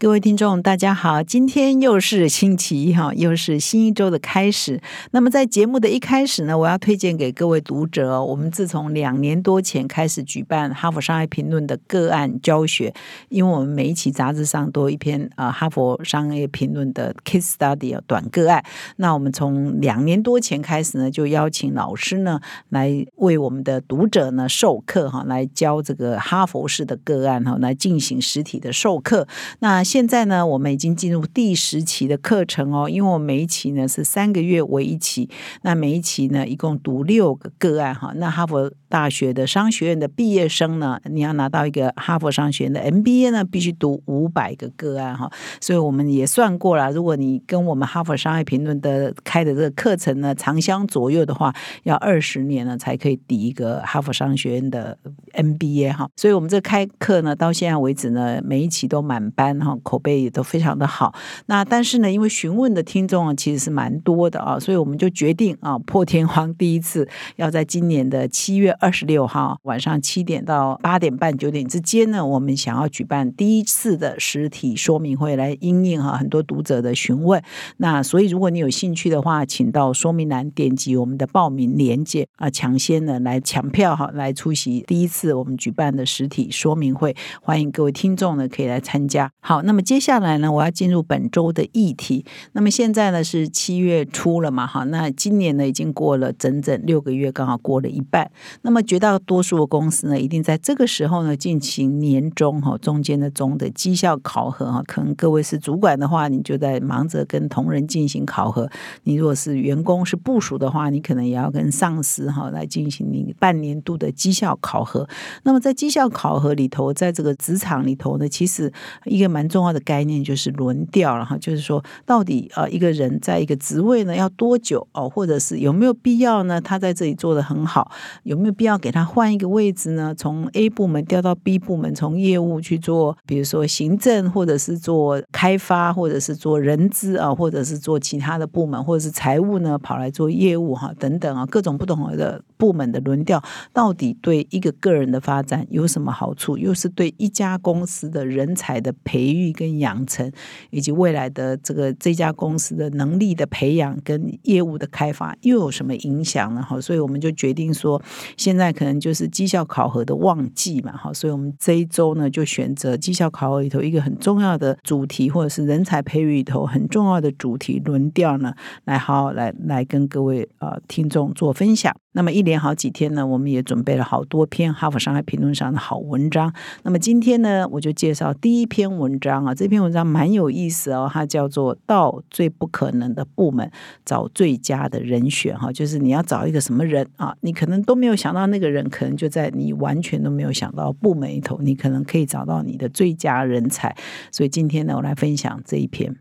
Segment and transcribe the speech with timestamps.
[0.00, 1.24] 各位听众，大家好！
[1.24, 4.80] 今天又是星期一哈，又是新一周的开始。
[5.10, 12.94] 那么在节目的一开始呢，我要推荐给各位读者，我们自从两年多前开始举办《哈佛商业评论》的个案教学，
[13.28, 18.64] 因为我们每一期杂志上都有一篇啊《哈佛商业评论》的 case study 短个案。
[18.98, 29.26] 那我们从两年多前开始呢，就邀请老师呢来为我们的读者呢授课哈，来教这个哈佛式的个案哈，来进行实体的授课。
[29.58, 35.30] 那现在呢，我们已经进入第十期的课程哦，因为我每一期呢是三个月为一期，
[35.62, 38.12] 那每一期呢一共读六个个案哈。
[38.16, 45.32] 那哈佛大学的商学院的毕业生呢，你要拿到一个哈佛商学院的 MBA 呢，必须读五百个个案哈。
[45.58, 51.50] 所以我们也算过了，如果你跟我们哈佛商业评论的开的这个课程呢长相左右的话，
[51.84, 54.98] 要二十年呢才可以抵一个哈佛商学院的
[55.32, 56.10] MBA 哈。
[56.14, 59.77] 所以我们这开课呢到现在为止呢，每一期都满班哈。
[59.82, 61.14] 口碑也都非常的好，
[61.46, 77.42] 那但是呢，因为询问的听众啊其实是蛮多的啊，所以我们就决定啊破天荒第一次要在今年的七月二十六号晚上七点到八点半九点之间呢，我们想要举办第一次的实体说明会来应应哈很多读者的询问。
[77.76, 89.30] 那所以如果你有兴趣的话，请到说明栏点击我们的报名链接啊，抢先呢来抢票哈，来出席第一次我们举办的实体说明会，欢迎各位听众呢可以来参加。
[89.40, 89.62] 好。
[89.68, 92.24] 那么接下来呢，我要进入本周的议题。
[92.52, 98.30] 那么现在呢是七月初了嘛，哈，那今年呢已经过了整整六个月，刚好过了一半。
[98.62, 104.82] 那么绝大多数的公司呢，一定在这个时候呢进行年终哈中间的中的绩效考核哈。
[104.86, 108.66] 可能各位是主管的话，你就在忙着跟同仁进行考核；
[109.02, 115.06] 你如果是员工是部署的话，你可能也要跟上司哈来进行你半年度的绩效考核。
[115.42, 118.72] 那么在绩效考核里头，在这个职场里头呢，其实
[119.04, 119.57] 一个蛮重。
[119.58, 126.60] 重要的概念就是轮调了哈，就是说到底呃一个人在一个职位呢要多久哦，或者是有没有必要呢？
[126.60, 127.90] 他在这里做的很好，
[128.22, 130.14] 有没有必要给他换一个位置呢？
[130.16, 143.42] 从 A 部门调到 B 部门，从业务去做，比如说行政，或者是做开发，或者是做人资啊，或者是做其他的部门，或者是财务呢，跑来做业务哈等等啊，各种不同的部门的轮调，
[143.72, 146.56] 到底对一个个人的发展有什么好处？
[146.56, 149.47] 又是对一家公司的人才的培育？
[149.52, 150.30] 跟养成，
[150.70, 156.62] 以及未来的这个这家公司的能力的培养跟业务的开发，又有什么影响呢？
[156.62, 158.00] 哈，所以我们就决定说，
[158.36, 168.54] 现在可能就是绩效考核的旺季嘛，哈，所以我们这一周呢，就选择绩效考核里头一个很重要的主题，或者是人才培育里头很重要的主题轮调呢，
[168.84, 171.94] 来好好来来跟各位呃听众做分享。
[172.18, 176.52] 那么一连好几天呢，我们也准备了好多篇《哈佛商业评论》上的好文章。
[176.82, 183.70] 那么今天呢，我就介绍第一篇文章啊，这篇文章蛮有意思哦，它叫做《到最不可能的部门
[184.04, 193.96] 找最佳的人选》哈，就是你要找一个什么人啊，你可能都没有想到那个人，可能就在你完全都没有想到部门里头，你可能可以找到你的最佳人才。
[194.32, 196.12] 所以今天呢，我来分享这一篇。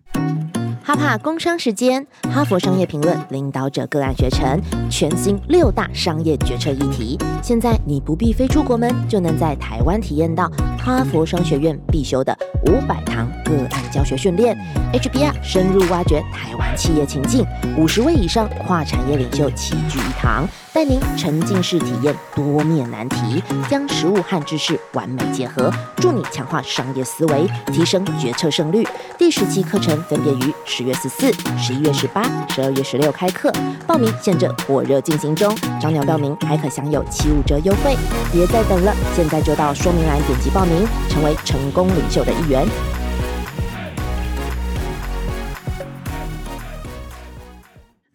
[0.87, 4.57] 哈帕工商时间，哈佛商业评论领导者个案学程，
[4.89, 7.19] 全新六大商业决策议题。
[7.43, 10.49] 现在你不必飞出国门，就能在台湾体验到
[10.79, 12.33] 哈佛商学院必修的
[12.67, 14.57] 五百堂个案教学训练。
[14.93, 17.45] HBR 深入挖掘台湾企业情境，
[17.77, 20.47] 五十位以上跨产业领袖齐聚一堂。
[20.77, 28.87] 带您沉浸式体验多面难题，将实物和知识完美结合，助你强化商业思维，提升决策胜率。
[29.17, 33.51] 第十期课程分别于十月十四、十一月十八、十二月十六开课，
[33.87, 37.97] 报名现正火热进行中，早鸟报名还可享有七五折优惠，
[38.31, 42.63] 别再等了，现在就到说明栏点击报名，成为成功领袖的一员。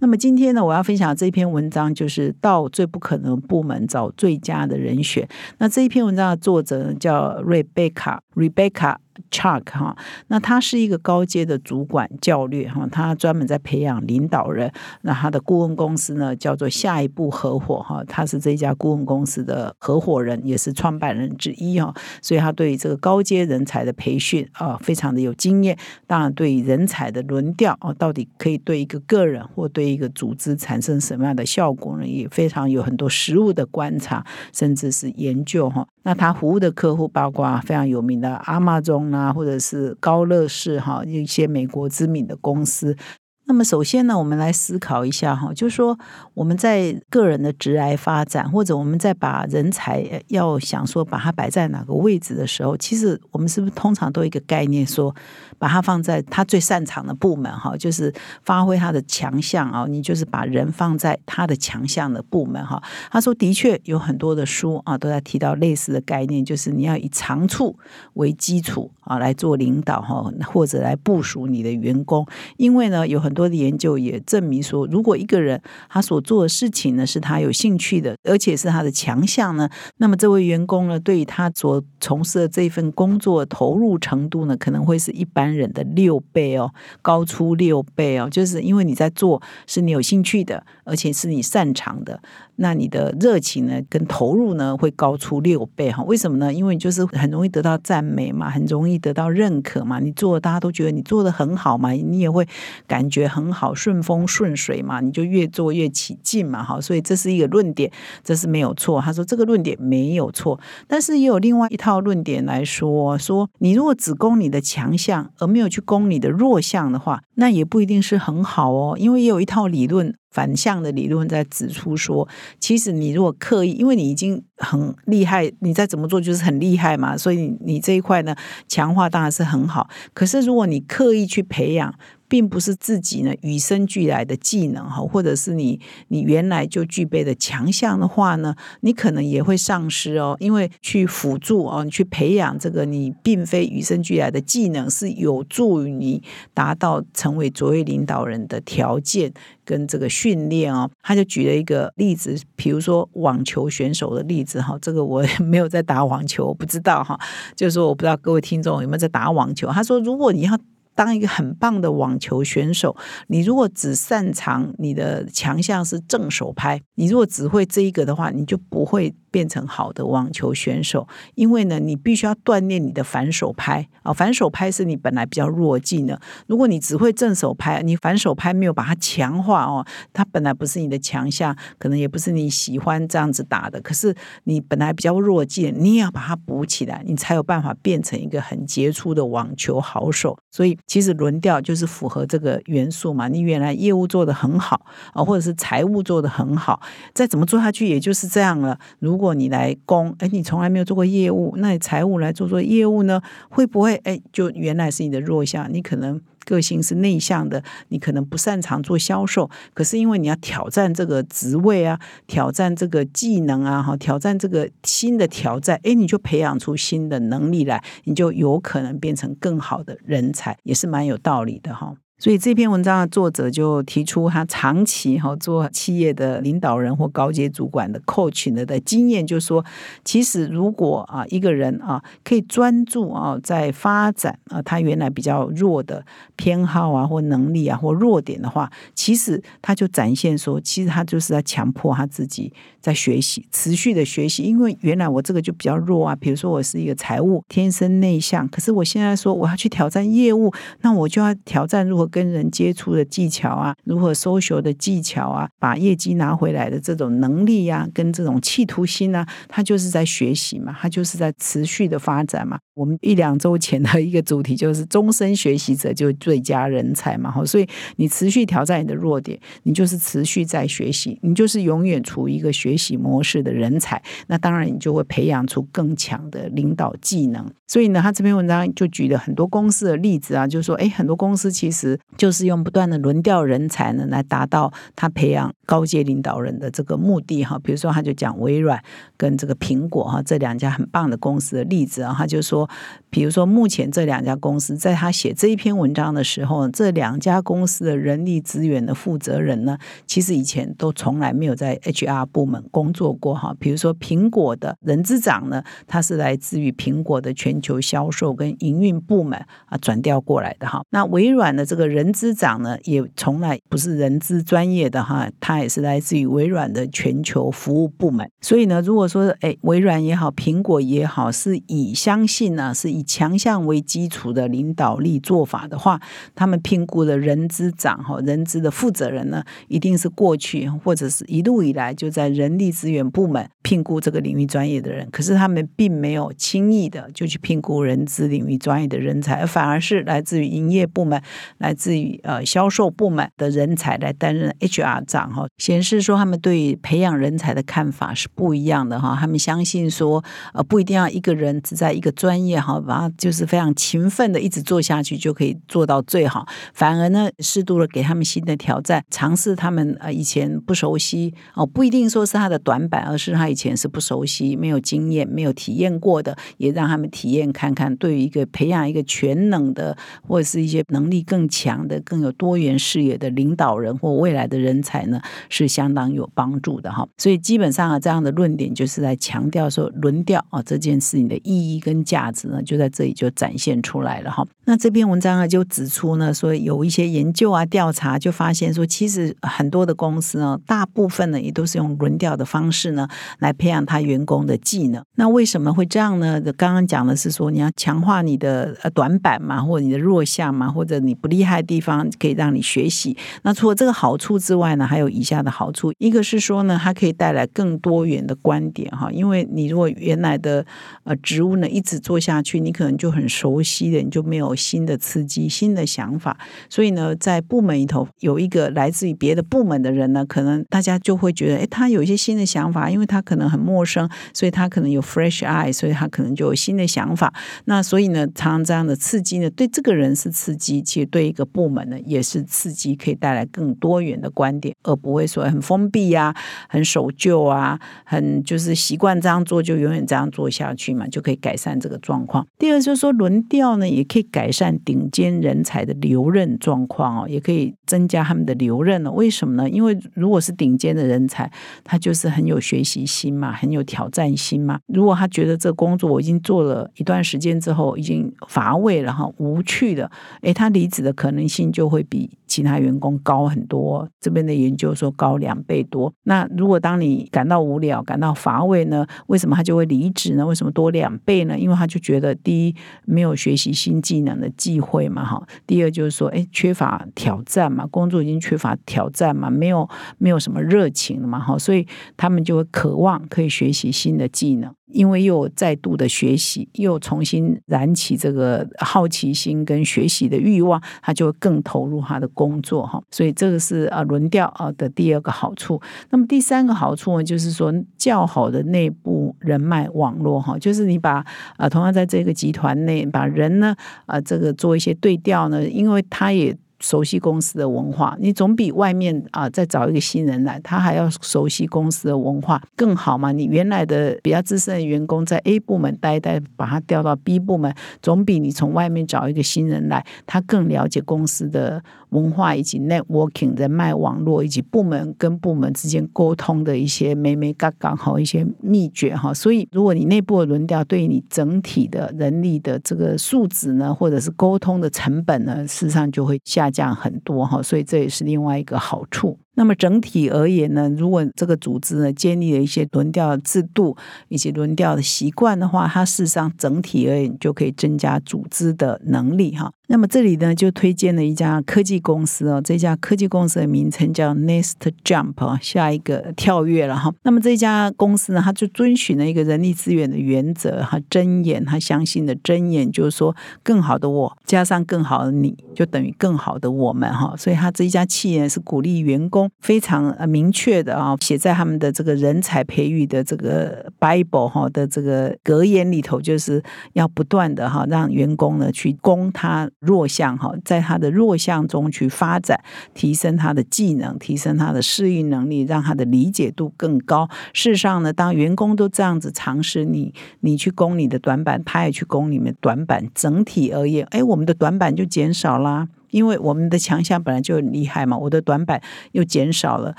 [0.02, 5.26] 那么今天呢，我要分享这篇文章，就是到最不可能部门找最佳的人选。
[5.58, 8.96] 那这一篇文章的作者叫瑞贝卡，Rebecca。
[9.30, 9.96] Chuck 哈，
[10.28, 14.72] 那他是一个高阶的主管教练哈，他专门在培养领导人。
[15.02, 21.94] 那他的顾问公司呢，叫做下一步合伙哈，他是这家顾问公司的合伙人，也是创办人之一哈。
[22.20, 25.76] 所以他对于这个高阶人才的培训啊，非常的有经验。
[26.06, 32.06] 当然，对于人才的轮调啊，到底可以对一个个人或对一个组织产生什么样的效果呢？
[32.06, 35.86] 也非常有很多实物的观察，甚至是研究哈。
[36.04, 42.96] 那他服务的客户包括非常有名的阿玛中啊，或者是高乐士哈，一些美国知名的公司。
[43.44, 45.98] 那么首先呢，我们来思考一下哈，就是说
[46.32, 55.14] 我们在个人的职涯发展，或者我们在把人才要想说把它摆在哪个位置的时候，其实我们是不是通常都有一个概念，说
[55.62, 58.12] 把它放在他最擅长的部门哈，就是
[58.42, 62.82] 发挥他的强项啊，你就是把人放在他的强项的部门哈。
[63.10, 67.78] 他说，的确有很多的书啊都在提到类似的概念，就是你要以长处
[68.14, 72.26] 为基础啊来做领导哈，或者来部署你的员工，
[72.58, 73.22] 因为呢有。
[73.22, 92.20] 很多的研究也证明说，如果一个人他所做的事情呢是他有兴趣的，而且是他的强项呢，那么这位员工呢，对于他所从事的这份工作投入程度呢，可能会是一般人的六倍哦，高出六倍哦，就是因为你在做是你有兴趣的，而且是你擅长的。
[92.56, 96.02] 那你的热情呢，跟投入呢，会高出六倍哈？
[96.04, 96.52] 为什么呢？
[96.52, 99.98] 因为就是很容易得到赞美嘛，很容易得到认可嘛。
[99.98, 102.46] 你做，大家都觉得你做的很好嘛，你也会
[102.86, 106.80] 感觉很好，顺风顺水嘛，你就越做越起劲嘛，哈。
[106.80, 107.90] 所以这是一个论点，
[108.22, 109.00] 这是没有错。
[109.00, 118.96] 他说这个论点没有错，但是也有另外一套论点来说，说你如果只攻你的强项，而没有去攻你的弱项的话，那也不一定是很好哦。
[118.98, 120.14] 因为也有一套理论。
[120.32, 122.26] 反向的理论在指出说，
[122.58, 128.34] 其实你如果刻意，因为你已经很厉害，你再怎么做就是很厉害嘛，所以你这一块呢
[128.66, 129.90] 强化当然是很好。
[130.14, 131.94] 可是如果你刻意去培养，
[132.32, 140.34] 并不是自己呢与生俱来的技能哈，或者是你你原来就具备的强项的话呢，你可能也会丧失哦。
[140.40, 146.22] 因为去辅助哦，你去培养这个你并非与生俱来的技能，是有助于你
[146.54, 149.30] 达到成为卓越领导人的条件
[149.62, 150.90] 跟这个训练哦。
[151.02, 157.20] 他就举了一个例子，比如说网球选手的例子哈，这个我没有在打网球，我不知道哈。
[157.54, 159.68] 就是说，我不知道各位听众有没有在打网球。
[159.68, 160.58] 他说，如果你要。
[160.94, 162.96] 当一个很棒的网球选手，
[163.28, 169.14] 你如果只擅长你的强项是正手拍，你如果只会这一个的话，你就不会。
[169.32, 176.14] 变成好的网球选手，因为呢，你必须要锻炼你的反手拍啊，反手拍是你本来比较弱技能。
[176.46, 183.80] 如果你只会正手拍，你反手拍没有把它强化哦，它本来不是你的强项，可能也不是你喜欢这样子打的。
[183.80, 184.14] 可是
[184.44, 190.36] 你本来比较弱技，你也要把它补起来，你才有办法变成一个很杰出的网球好手。
[190.50, 193.28] 所以其实轮调就是符合这个元素嘛。
[193.28, 194.84] 你原来业务做得很好
[195.14, 196.80] 啊，或者是财务做得很好，
[197.14, 198.76] 再怎么做下去也就是这样了。
[198.98, 203.20] 如如果你来攻，哎，你从来没有做过业务，那你财务来做做业务呢？
[203.50, 205.68] 会不会哎，就原来是你的弱项？
[205.70, 221.94] 你可能个性是内向的，你可能不擅长做销售，可是因为你要挑战这个职位啊，挑战这个技能啊，哈，挑战这个新的挑战，哎，你就培养出新的能力来，你就有可能变成更好的人才，也是蛮有道理的哈。
[222.22, 229.64] 所以这篇文章的作者就提出，他长期哈做企业的领导人或高阶主管的 coach 的的经验，就说，
[230.04, 252.11] 其实如果啊一个人啊可以专注啊在发展啊他原来比较弱的偏好啊或能力啊或弱点的话，其实他就展现说，其实他就是在强迫他自己在学习，持续的学习，因为原来我这个就比较弱啊，比如说我是一个财务天生内向，可是我现在说我要去挑战业务，那我就要挑战如何。
[252.12, 262.58] 跟人接触的技巧啊，如何收学的技巧啊，把业绩拿回来的这种能力呀，跟这种企图心啊，他就是在学习嘛，他就是在持续的发展嘛。
[262.74, 267.66] 我们一两周前的一个主题就是终身学习者就是最佳人才嘛，所以
[267.96, 274.02] 你持续挑战你的弱点，你就是持续在学习，你就是永远处于一个学习模式的人才。
[274.26, 277.50] 那当然，你就会培养出更强的领导技能。
[277.66, 281.91] 所以呢，他这篇文章就举了很多公司的例子啊，就说，哎，很多公司其实。
[282.16, 287.58] 就是用不断的轮调人才呢，来达到他培养高阶领导人的这个目的哈。
[287.62, 288.82] 比如说，他就讲微软
[289.16, 292.14] 跟这个苹果哈这两家很棒的公司的例子啊。
[292.16, 292.68] 他就说，
[293.10, 303.54] 比如说目前这两家公司，在他写这一篇文章的时候，这两家公司的人力资源的负责人呢，其实以前都从来没有在 HR 部门工作过哈。
[303.58, 310.82] 比如说，苹果的人资长呢，他是来自于苹果的全球销售跟营运部门啊转调过来的哈。
[310.90, 318.28] 那微软的这个人资长呢，也从来不是人资专业的哈，他它也是来自于微软的全球服务部门。
[318.40, 326.00] 所以呢，如果说哎，微软也好，苹果也好，是以相信呢，是以强项为基础的领导力做法的话，
[326.34, 335.08] 他们评估的人资长哈，人资的负责人呢，一定是过去或者是一路以来就在人力资源部门评估这个领域专业的人。
[335.10, 341.20] 可是他们并没有轻易的就去评估人资领域专业的人才，而反而是来自于营业部门、
[341.58, 349.16] 来自于呃销售部门的人才来担任 HR 长哈，显示说他们对培养人才的看法是不一样的哈。
[349.18, 350.22] 他们相信说，
[350.52, 369.96] 呃，不一定要一个人只在一个专业哈，把他就是非常勤奋的一直做下去就可以做到最好，反而呢，适度的给他们新的挑战，尝试他们呃以前不熟悉哦，不一定说是他的短板，而是他以前是不熟悉、没有经验、没有体验过的，也让他们体验看看，对于一个培养一个全能的
[370.26, 377.06] 或者是一些能力更强的、更有多元视野的领导人或未来的人才呢，是相当有帮助的哈。
[377.18, 384.46] 所以基本上啊，这样的论点就是在强调说，轮调啊这件事情的意义跟价值呢，就在这里就展现出来了哈。
[384.64, 393.08] 那这篇文章啊就指出呢，说有一些研究啊调查就发现说，其实很多的公司呢，大部分呢也都是用轮调的方式呢
[393.38, 395.02] 来培养他员工的技能。
[395.16, 396.40] 那为什么会这样呢？
[396.56, 403.16] 刚刚讲的是说，你要强化你的呃短板嘛，或者你的弱项嘛，或者你不厉害的地方，可以让你学习。
[403.42, 410.64] 那除了这个好处之外呢，还有以下的好处：一个是说呢，它可以带来更多元的观点哈，因为你如果原来的
[411.04, 414.56] 呃职务呢一直做下去，你可能就很熟悉的，你就没有。
[414.62, 416.38] 新的刺激、新的想法，
[416.70, 427.32] 所以呢，在部门里头有一个来自于别的部门的人呢，可能大家就会觉得，哎，他有一些新的想法，因为他可能很陌生，所以他可能有 fresh eye，所以他可能就有新的想法。
[427.64, 436.32] 那所以呢，常常这样的刺激呢，对这个人是刺激，其实对一个部门呢也是刺激，可以带来更多元的观点，而不会说很封闭呀、
[436.68, 442.46] 很守旧啊、很就是习惯这样做就永远这样做下去嘛，就可以改善这个状况。
[442.60, 444.52] 第二就是说轮调呢，也可以改。
[444.52, 449.10] 善顶尖人才的留任状况哦，也可以增加他们的留任了。
[449.10, 449.66] 为什么呢？
[449.70, 451.50] 因为如果是顶尖的人才，
[451.82, 454.78] 他就是很有学习心嘛，很有挑战心嘛。
[454.88, 460.10] 如果他觉得这工作我已经做了一段时间之后，已经乏味了哈，无趣的，
[460.42, 464.06] 诶，他离职的可能性就会比其他员工高很多。
[464.20, 466.12] 这边的研究说高两倍多。
[466.24, 469.06] 那如果当你感到无聊、感到乏味呢？
[469.28, 470.44] 为什么他就会离职呢？
[470.44, 471.56] 为什么多两倍呢？
[471.56, 474.32] 因为他就觉得第一没有学习新技能。
[474.42, 475.40] 的机会嘛，哈。
[475.68, 481.56] 第二就是说，哎，缺乏挑战嘛，工作已经缺乏挑战嘛，没有没有什么热情了嘛，哈。
[481.58, 493.00] 所以他们就会渴望可以学习新的技能，因为又再度的学习，又重新燃起这个好奇心跟学习的欲望，他就会更投入他的工工作，哈。
[493.10, 495.80] 所以这个是啊轮调啊的第二个好处。
[496.10, 501.24] 那么第三个好处呢，就是说较好的内部人脉网络，哈，就是你把
[501.56, 504.20] 啊同样在这个集团内把人呢啊。
[504.20, 513.30] 这个做一些对调呢，因为他也熟悉公司的文化，你总比外面啊再找一个新人来，他还要熟悉公司的文化更好嘛？
[513.30, 521.82] 你原来的比较资深的员工在 A 部门待待，把他调到 B 部门，总比你从外面找一个新人来，他更了解公司的。
[522.12, 539.38] 文化以及 networking 人脉网络以及部门跟部门之间沟通的一些美美嘎嘎好一些秘诀哈，所以如果你内部的轮调对你整体的人力的这个素质呢，或者是沟通的成本呢，事实上就会下降很多哈，所以这也是另外一个好处。
[539.54, 543.94] 那么整体而言呢，如果这个组织呢建立了一些轮调制度
[544.28, 549.70] 以及轮调的习惯的话，它事实上整体而言就可以增加组织的能力哈。
[549.88, 554.72] 那么这里呢就推荐了一家科技公司哦，这家科技公司的名称叫 Next
[555.04, 557.12] Jump，下一个跳跃了哈。
[557.24, 567.34] 那么这家公司呢，它就遵循了一个人力资源的原则哈，箴言，他相信的箴言就是说，更好的我加上更好的你就等于更好的我们哈。
[567.36, 569.41] 所以他这一家企业是鼓励员工。
[569.60, 576.62] 非常呃明确的啊，写在他们的这个人才培育的这个 Bible 哈的这个格言里头，就是
[576.94, 582.60] 要不断的哈让员工呢去攻他弱项哈，在他的弱项中去发展，
[582.94, 587.28] 提升他的技能，提升他的适应能力，让他的理解度更高。
[587.52, 595.88] 事实上呢，当员工都这样子尝试，你你去攻你的短板，他也去攻你们短板，整体而言，哎，我们的短板就减少啦。
[596.12, 599.96] 因为我们的强项本来就很厉害嘛，我的短板又减少了，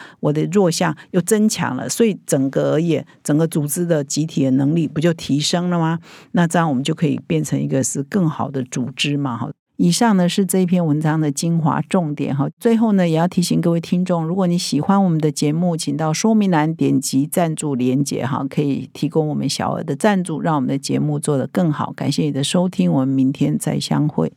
[0.21, 5.99] 我的弱项又增强了，所以整个而言，整个组织的集体的能力不就提升了吗？
[6.31, 9.51] 那这样我们就可以变成一个是更好的组织嘛，哈。
[9.77, 12.47] 以上呢是这一篇文章的精华重点哈。
[12.59, 21.91] 最后呢，也要提醒各位听众，如果你喜欢我们的节目，请到说明栏点击赞助连结哈，可以提供我们小额的赞助，让我们的节目做得更好。
[21.93, 24.31] 感谢你的收听，我们明天再相会。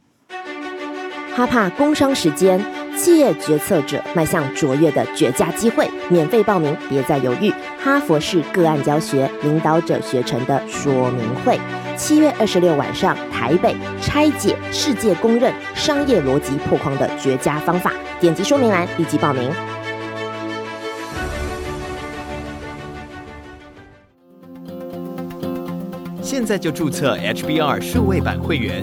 [1.36, 2.58] 哈帕工商时间，
[2.96, 7.52] 企业决策者迈向卓越的绝佳机会，免费报名，别再犹豫。
[7.78, 11.60] 哈佛式个案教学领导者学成的说明会。
[11.94, 17.92] 七月二十六晚上，台北拆解世界公认商业逻辑破框的绝佳方法。
[18.18, 19.52] 点击说明栏立即报名。
[26.22, 28.82] 现在就注册 HBR 数位版会员，